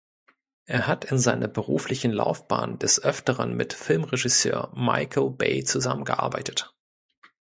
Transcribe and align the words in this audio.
Er 0.65 0.87
hat 0.87 1.05
in 1.05 1.19
seiner 1.19 1.47
beruflichen 1.47 2.11
Laufbahn 2.11 2.79
des 2.79 3.03
Öfteren 3.03 3.53
mit 3.55 3.73
Filmregisseur 3.73 4.73
Michael 4.75 5.29
Bay 5.29 5.63
zusammengearbeitet. 5.63 6.73